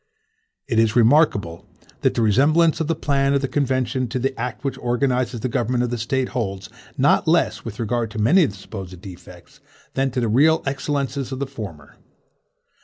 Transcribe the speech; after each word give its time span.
It 0.67 0.79
is 0.79 0.95
remarkable, 0.95 1.67
that 2.01 2.15
the 2.15 2.23
resemblance 2.23 2.81
of 2.81 2.87
the 2.87 2.95
plan 2.95 3.35
of 3.35 3.41
the 3.41 3.47
convention 3.47 4.07
to 4.07 4.17
the 4.17 4.35
act 4.35 4.63
which 4.63 4.79
organizes 4.79 5.41
the 5.41 5.47
government 5.47 5.83
of 5.83 5.91
this 5.91 6.01
State 6.01 6.29
holds, 6.29 6.69
not 6.97 7.27
less 7.27 7.63
with 7.63 7.79
regard 7.79 8.09
to 8.09 8.17
many 8.17 8.43
of 8.43 8.49
the 8.49 8.57
supposed 8.57 8.99
defects, 8.99 9.59
than 9.93 10.09
to 10.09 10.19
the 10.19 10.27
real 10.27 10.63
excellences 10.65 11.31
of 11.31 11.37
the 11.37 11.45
former. 11.45 11.97